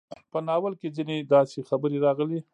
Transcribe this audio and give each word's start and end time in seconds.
په 0.31 0.39
ناول 0.47 0.73
کې 0.79 0.87
ځينې 0.95 1.15
داسې 1.33 1.59
خبرې 1.69 1.97
راغلې 2.05 2.39